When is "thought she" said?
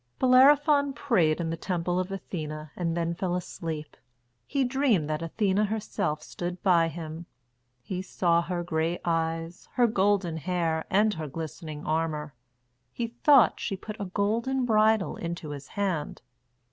13.09-13.77